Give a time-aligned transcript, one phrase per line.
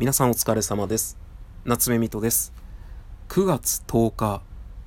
[0.00, 1.18] 皆さんお疲れ様です
[1.66, 2.54] 夏目みとです
[3.28, 4.40] 9月10日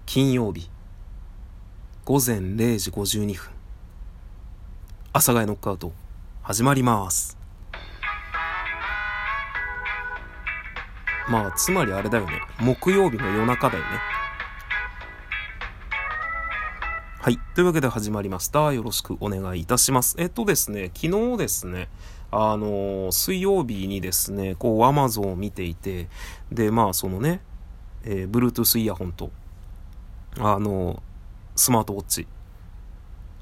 [0.08, 0.71] 金曜日
[2.04, 3.52] 午前0時52分
[5.12, 5.91] 阿佐ヶ谷ノックアウト
[6.41, 7.38] 始まります
[11.30, 13.89] まあつまりあれだよね木曜日の夜中だよね
[17.23, 17.39] はい。
[17.55, 18.73] というわけで始まりました。
[18.73, 20.18] よろしくお願いいたします。
[20.20, 21.88] えっとですね、昨日ですね、
[22.36, 26.09] あの、水曜日にですね、こう、Amazon を見ていて、
[26.52, 27.41] で、まあ、そのね、
[28.03, 29.30] えー、Bluetooth イヤホンと、
[30.39, 31.03] あの、
[31.55, 32.27] スマートウォッチ、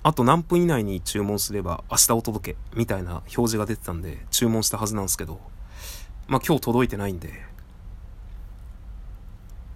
[0.03, 5.39] あと何分以内に注文すれば明日お届け、みたいな表示が出てたんで、注文したはずなんですけど、
[6.27, 7.31] まあ、今日届いてないんで、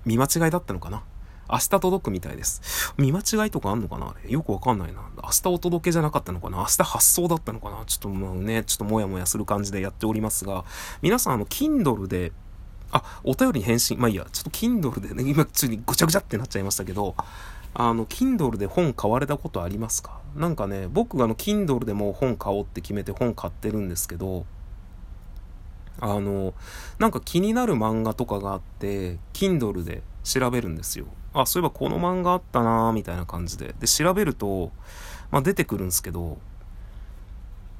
[0.03, 1.03] 見間違いだったのかな？
[1.49, 2.93] 明日届くみたいです。
[2.97, 4.31] 見間違いとかあんのかなあれ？
[4.31, 5.01] よくわかんないな。
[5.23, 6.57] 明日お届けじゃなかったのかな？
[6.57, 7.83] 明日発送だったのかな？
[7.85, 10.65] ちょっともうね、ちょっともやもやする感じでやっておりますが、
[11.01, 12.31] 皆さんあの、Kindle で、
[12.91, 17.15] あ、お便りに返信、まあいいや、ちょっと Kindle でね、 今普通にぐちゃぐちゃってなっちゃいましたけど、
[17.73, 20.19] あの、Kindle で本買われたことありますか？
[20.35, 24.45] なんかね、僕があの、Kindle でも本買おうって決めて本買ってるんですけど、
[25.99, 26.53] あの、
[26.99, 31.05] なんか気になる漫画とかがあって、Kindle で調べるんですよ。
[31.33, 33.73] あ、そういえばこの漫画あったなみたいな感じで。
[33.79, 34.71] で、調べると、
[35.31, 36.39] まあ、出てくるんですけど、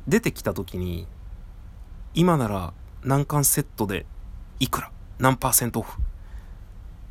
[0.08, 1.08] 出てきた時に、
[2.14, 4.06] 今なら何巻セットで
[4.60, 4.92] いくら？
[5.20, 6.00] 何パーセントオフ？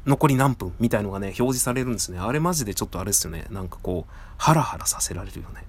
[0.07, 0.73] 残り何分？
[0.79, 2.19] みたいのがね、表示されるんですね。
[2.19, 3.47] あれマジでちょっとあれですよね。
[3.51, 5.65] なんかこう、ハラハラさせられるよね。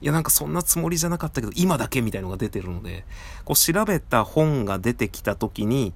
[0.00, 3.04] いや、なんかそんなつもりじゃなかったけど、今だけみたいのが出てるので、
[3.44, 5.92] こう調べた本が出てきた時に、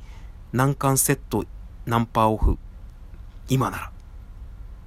[0.53, 1.45] 何巻セット
[1.87, 2.59] 何パーオフ
[3.49, 3.93] 今なら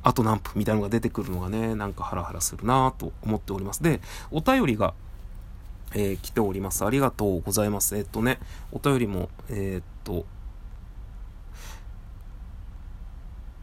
[0.02, 3.84] あと何分みたいなのが出てくるのがね、なんかハラハラするなと思っております。
[3.84, 4.02] で、
[4.32, 4.94] お便りが、
[5.94, 6.86] えー、来ております。
[6.86, 7.98] ありがとうございます。
[7.98, 8.40] え、っとね、
[8.72, 10.26] お便りも、えー、っと、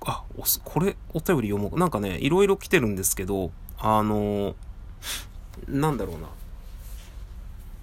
[0.04, 0.24] あ、
[0.64, 1.78] これ、お便り読もう。
[1.78, 4.54] なんかね、いろいろ来てるんですけど、あの
[5.68, 6.28] なんだろうな。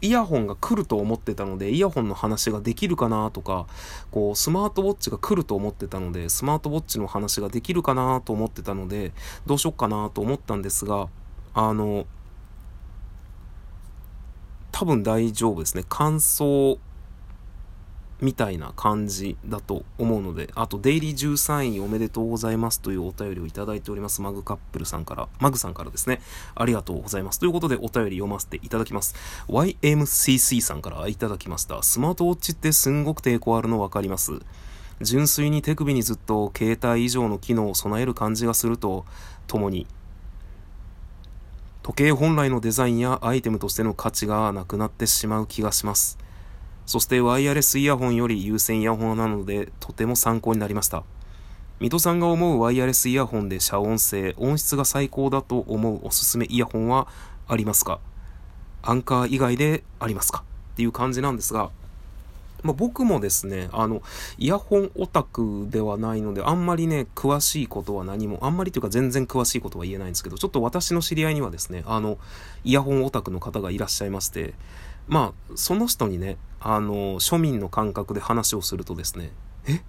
[0.03, 3.68] イヤホンが来ると思ってたので、イヤホンの話ができるかなとか、
[4.12, 9.13] こう、スマートウォッチが来ると思ってたので、スマートウォッチの話ができるかなと思ってたので、
[9.46, 11.08] どうしよっかなと思ったんですが、
[11.53, 12.06] あの、
[14.74, 15.86] 多分大丈夫ですね。
[15.88, 16.80] 感想
[18.24, 24.22] みたいな感じだと思うので、あと、デイリー13位おめでとうございますというお便りをいただいております。
[24.22, 26.22] マグカップルさんから、マグさんからですね、
[26.56, 27.40] ありがとうございます。
[27.40, 29.14] ということで、お便り読ませていただきます。
[29.50, 31.84] YMCC さんからいただきました。
[31.84, 34.40] スマートウォッチってすんごく抵抗あるのわかります。
[35.02, 39.04] 純粋に手首にずっと携帯以上の機能を備える感じがすると、
[39.48, 39.86] ともに、
[41.82, 46.18] 時計本来のデザインやアイテムとしての価値がなくなってしまう気がします。
[46.86, 51.04] そしてワイヤレスイヤホンより有線イヤホンなのでとても参考になりました。
[51.80, 57.08] 水戸さんが思うワイヤレスイヤホンで遮音性、音質が最高だと思うおすすめイヤホンは
[57.48, 58.00] ありますか？
[58.82, 60.44] アンカー以外でありますか？
[60.74, 61.72] っていう感じなんですが、
[62.64, 64.02] まあ、僕もですね、あの、
[64.38, 72.18] イヤホンオタクではないので、あんまりね、詳しいことは何も、あんまりというか全然詳しいことは言えないんですけど、ちょっと私の知り合いにはですね、あの、
[72.64, 74.54] イヤホンオタクの方がいらっしゃいまして、
[75.08, 79.31] まあ、その人にね、あの、庶民の感覚で話をするとですね、
[79.68, 79.81] え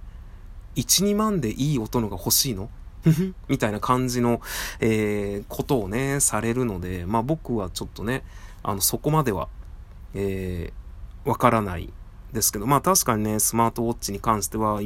[0.75, 2.69] ?1、2万でいい音のが欲しいの？
[3.49, 4.41] みたいな感じの、
[4.81, 8.25] えー、ことをね、されるので、まあ僕はちょっとね、
[8.63, 9.49] あの、そこまでは、
[10.15, 11.93] えー、わからない
[12.33, 14.81] ですけど、まあ確かにね、スマートウォッチに関しては、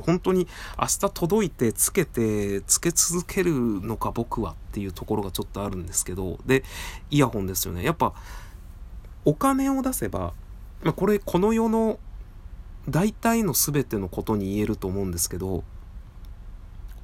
[0.00, 0.46] 本当に
[0.78, 6.64] 明日届いてつけて、つけ続けるのか僕はっていうところがちょっとあるんですけど、で、
[7.10, 7.84] イヤホンですよね。
[7.84, 8.14] やっぱ、
[9.24, 10.32] お金を出せば、
[10.82, 11.98] まあ、これこの世の
[12.88, 15.64] 大体の全てのことに言えると思うんですけど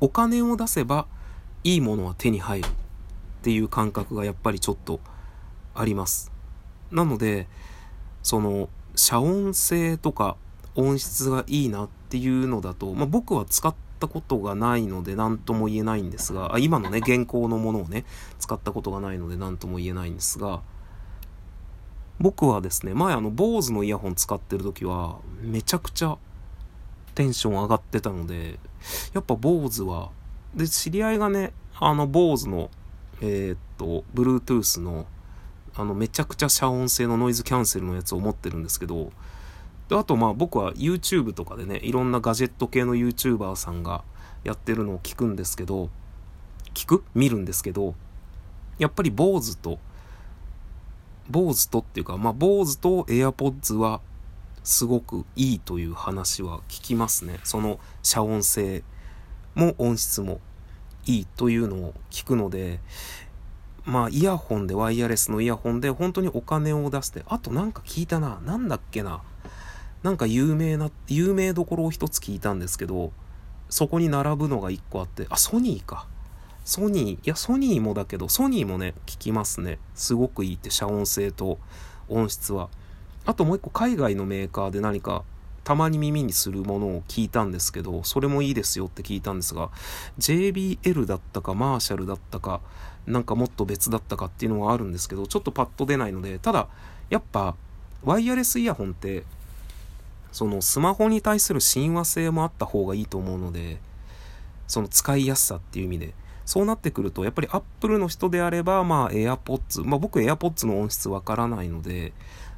[0.01, 1.07] お金を出せば
[1.63, 2.71] いいものは手に入るっ
[3.43, 5.01] ていう感覚がやっぱりちょっと
[5.75, 6.33] あります。
[6.91, 7.49] なので
[8.23, 10.37] その遮音性とか
[10.77, 18.05] 音質がいいなっていうのだと、まあ、僕は使ったことがないので何とも言えないんですがあ今のね現行のものをね
[18.39, 20.63] 使ったことがないので何とも言えないんですが
[22.21, 26.17] 僕はですね、前あの、坊主のイヤホン使ってる時は、めちゃくちゃ
[27.15, 28.59] テンション上がってたので、
[29.13, 30.11] やっぱ坊主は、
[30.55, 32.71] で、知り合いがね、あの、坊主の、
[33.21, 35.07] えー、っと、Bluetooth の、
[35.75, 39.11] あの、めちゃくちゃ遮音性のノイズキャンセルのやつを持ってるんですけど、
[39.89, 44.03] であとまあ僕は YouTube とかでね、いろんなガジェット系の YouTuber さんが
[44.43, 45.91] やってるのを聞くんですけど、
[46.73, 47.05] 聞く？
[47.15, 47.95] 見るんですけど、
[48.79, 49.79] やっぱり坊主と、
[51.31, 54.01] 坊主とっていうか、まあ、坊主と AirPods は
[54.63, 57.41] すごくいいという話は聞きますね。
[57.45, 58.83] その遮音性
[59.55, 60.41] も音質も
[61.07, 62.81] いいというのを聞くので、
[63.85, 69.23] まあ、イヤホンで、ワイヤレスのイヤホンで、本当にお金を出して、あとなんか聞いたな、なんだっけな、
[70.03, 73.13] なんか有名な、有名どころを一つ聞いたんですけど、
[73.69, 76.07] そこに並ぶのが一個あって、あ、ソニーか。
[76.65, 79.79] ソニー、いや、ソニーもだけど、ソニーもね、聞きますね。
[79.95, 81.59] すごくいいって、遮音性と
[82.09, 82.71] 音質は。
[83.27, 85.25] あともう一個、海外のメーカーで何か、
[85.63, 89.71] たまに耳にするものを聞いたんですけど、それもいいですよって聞いたんですが、
[90.19, 92.61] JBL だったか、マーシャルだったか、
[93.07, 96.69] なんかもっと別だったかっていうのはあるんですけど、ちょっとパッと出ないので、ただ、
[97.11, 97.57] やっぱ、
[98.05, 99.25] ワイヤレスイヤホンって、
[100.33, 103.79] そのスマホに対する親和性もあった方がいいと思うので、
[104.67, 106.15] その使いやすさっていう意味で。
[106.45, 112.13] そうなってくると、やっぱり Apple の人であれば、まあ AirPods、まあ僕 AirPods の音質わからないので、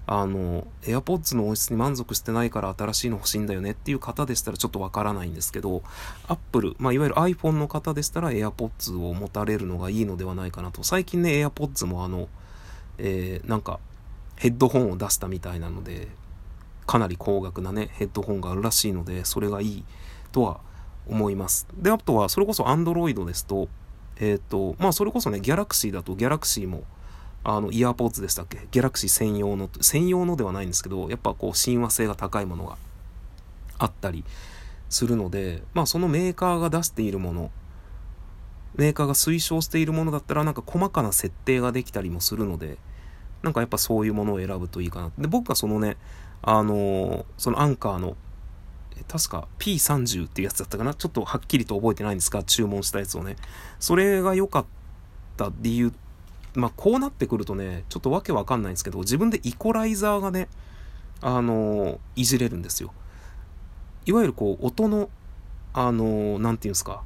[0.08, 5.82] あの、AirPods の音質に満足してないから新しいの欲しいんだよねっていう方でしたらちょっとわからないんですけど、
[6.28, 10.82] Apple、まあいわゆる iPhone の方でしたら AirPods を持たれるのがいいのではないかなと。
[10.84, 12.28] 最近ね、AirPods もあの、
[12.98, 13.80] えー、なんか
[14.36, 16.08] ヘッドホンを出したみたいなので、
[16.86, 19.84] かなり高額なね、ヘッドホンがあるらしいので、それがいい
[20.30, 20.60] とは
[21.08, 21.66] 思います。
[21.76, 23.68] で、あとは、それこそ Android ですと、
[24.18, 26.84] えっ、ー、と、まあそれこそね、Galaxy だと Galaxy も
[27.48, 28.66] あの、イヤーポッツでしたっけ？
[28.72, 32.76] ギャラクシー専用の、専用のではないんですけど、やっぱこう、親和性が高いものが
[33.78, 34.24] あったり
[34.88, 37.52] するので、まあそのメーカーが出しているもの、
[38.74, 42.78] メーカーが推奨しているものだったら、なんか細かな設定ができたりもするので、
[43.44, 45.12] なんかやっぱそういうものを選ぶといいかな。
[45.16, 45.98] で、僕はそのね、
[46.42, 48.16] あのー、そのアンカーの、
[49.08, 53.36] 確か P30 っていうやつだったかなちょっとはっきりと覚えてないんですが、注文したやつをね。
[53.78, 54.64] それが良かっ
[55.36, 55.92] た理由
[56.56, 60.48] まあ、こうなってくるとね、ちょっとわけわかんないんですけど、自分でイコライザーがね、
[61.20, 62.92] あのいじれるんですよ。
[64.06, 65.10] いわゆるこう、音の、
[65.74, 67.02] あのなんていうんですか、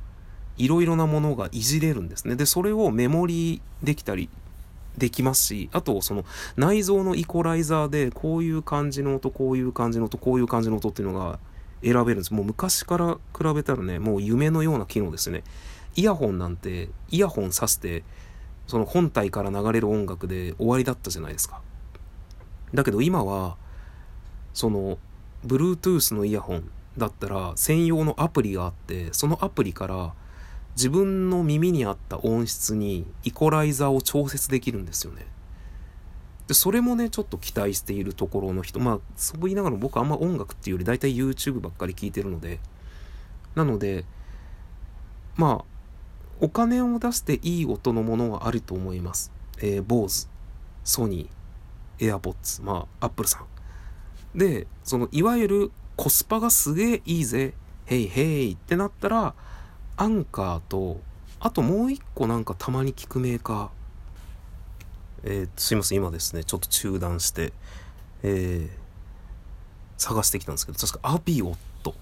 [0.57, 2.37] いろいろなものがいじれるんですね。
[2.37, 4.29] で、それをメモリできたり
[4.97, 6.25] できますし、あと、その
[6.57, 11.41] 内蔵のイコライザーで、こういう感じの音、こういう感じの音、こういう感じの音っていうのが
[11.83, 12.35] 選べるんです。
[12.35, 15.43] もう昔から比べたらね、もう夢のような機能ですね。
[15.97, 18.05] イヤホンなんて、イヤホンさして、
[18.67, 21.61] その本体から流れる音楽で終わりだったじゃないですか。
[22.73, 23.57] だけど今は、
[24.55, 24.99] その、
[25.47, 30.13] Bluetooth のイヤホンだったら専用のアプリがあって、そのアプリから
[30.77, 35.27] 自分の耳に合った音質にイコライザーを調節できるんですよね。
[36.51, 42.59] で、それもね、ちょっと期待しているところの人、まあ、そう言いながら僕あんま音楽っていうより大体 YouTube ばっかり聞いてるので、
[43.55, 44.05] なので、
[45.37, 45.65] まあ、
[46.41, 49.31] お金を出していい音のものはあると思います。
[49.59, 50.29] えー、Bose、
[50.83, 53.45] ソニー、AirPods、まあ、Apple さ
[54.35, 54.37] ん。
[54.37, 57.55] で、その、いわゆるコスパがすげえいいぜ、
[57.85, 59.35] ヘイヘイってなったら、
[59.97, 61.01] アンカーと、
[61.39, 63.69] あともう一個なんかたまに聞くメーカー、
[65.25, 67.53] えー、すいません、今ですね、ちょっと中断して、
[68.23, 68.71] えー、
[69.99, 71.95] 探してきたんですけど、確かアビオット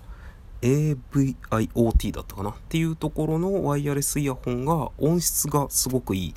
[0.63, 2.51] AVIoT だったかな？
[2.51, 6.35] っていうところのワイヤレスイヤホンが音質がすごくいいっ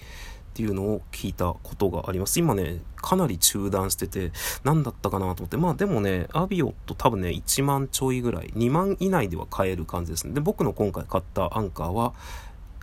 [0.54, 2.40] ていうのを聞いたことがあります。
[2.40, 4.32] 今ね、かなり中断してて、
[4.64, 5.58] 何だったかなと思って。
[5.58, 10.34] まあでもね、アビオット多分ね、1万ちょいぐらい、2万以内では買える感じですね。
[10.34, 12.14] で、僕の今回買ったアンカーは、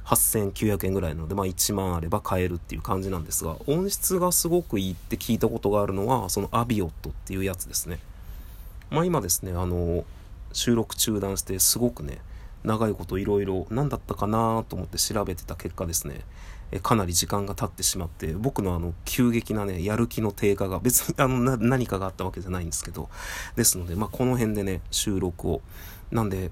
[0.09, 7.99] 8900円ぐらいなので、まあ1万あれば買えるっていう感じなんですが、音質がすごくいいって聞いたことがあるのは、そのアビオットっていうやつですね。
[8.91, 10.05] まあ今ですね、あの、
[10.53, 12.19] 収録中断してすごくね、
[12.65, 16.23] 長いこといろいろ何だったかなと思って調べてた結果ですね、
[16.71, 23.09] えかなり時間が経ってしまって、僕のあの、急激なね、やる気の低下が、別にあの、何かがあったわけじゃないんですけど、
[23.57, 25.63] ですので、まあ、この辺でね、収録を。
[26.11, 26.51] なんで、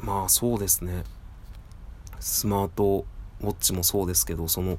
[0.00, 1.04] まあ、そうですね、
[2.20, 3.04] スマート
[3.40, 4.78] ウォッチもそうですけど、その、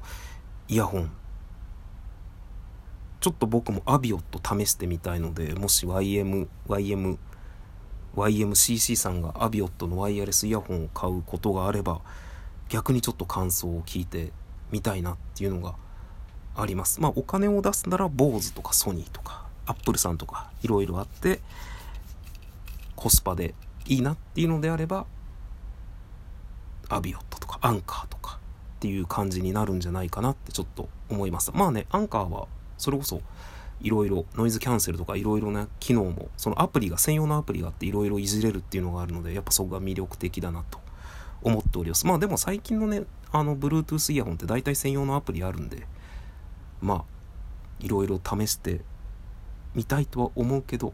[0.68, 1.10] イヤホン。
[3.20, 7.18] ちょっと僕もアビオット試してみたいので、もし YM、YM、
[8.16, 12.00] YMCC さんがアビオットのワイヤレスイヤホンを買うことがあれば
[12.68, 14.32] 逆にちょっと感想を聞いて
[14.70, 15.76] みたいなっていうのが
[16.56, 17.00] あります。
[17.00, 21.40] まあお金を出すなら BOSE とかソニーとか Apple さんとかいろいろあって
[22.96, 23.54] コスパで
[23.86, 25.06] いいなっていうのであれば
[26.90, 28.38] アビオットとかアンカーとか
[28.76, 31.50] っていう感じになるんじゃないかなってちょっと思います。
[31.54, 32.46] まあね、アンカーは
[32.78, 33.20] それこそ
[33.80, 40.78] いろいろノイズキャンセルとかいろいろな機能もそのアプリが専用のアプリがあっていろいろいじれるっていうのがあるのでやっぱそこが魅力的だなと
[41.42, 45.86] 思っておりますまあでも最近のねあの Bluetooth イヤホンって大体専用のアプリあるんで
[46.82, 47.04] まあ
[47.80, 48.82] いろいろ試して
[49.74, 50.92] みたいとは思うけど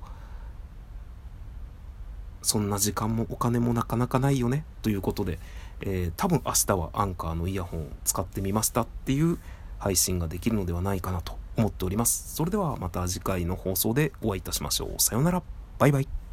[2.46, 5.40] そんな時間もお金もなかなかないよねということで、
[5.80, 9.38] えー、多分明日はアンカーのイヤホンを使ってみましたっていう
[9.78, 12.34] 配信ができるのではないかなと思っております。
[12.34, 15.00] それではまた次回の放送でお会いいたしましょう。
[15.00, 15.42] さようなら。
[15.78, 16.25] バイバイ。